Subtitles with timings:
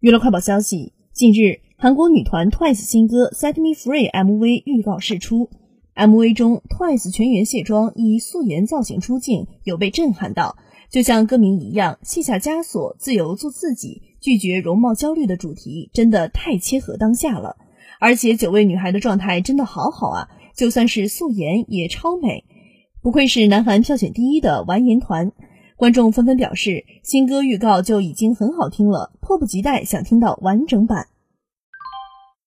[0.00, 5.50] 娱乐快报消息：近日，韩国女团 TWICE 新歌《Set Me Free》MV 预告释出。
[5.94, 10.56] MV 中，TWICE 全员卸妆，以素颜造型出镜，有被震撼到。
[10.90, 17.56] 就像歌名一样，卸下枷锁，自由做自己，拒绝容貌焦虑的主题，真的太切合当下了。
[18.00, 22.46] 而且九位女孩的状态真的好好啊，就算是素颜也超美，
[23.02, 25.32] 不愧是南韩票选第一的完颜团。
[25.80, 31.06] 观众纷纷表示，新歌预告就已经很好听了，迫不及待想听到完整版。